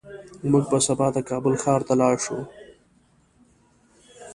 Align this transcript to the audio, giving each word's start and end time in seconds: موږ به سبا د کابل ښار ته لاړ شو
موږ 0.51 0.65
به 0.71 0.79
سبا 0.87 1.07
د 1.13 1.17
کابل 1.29 1.53
ښار 1.63 1.81
ته 1.87 1.93
لاړ 2.01 2.15
شو 2.25 2.37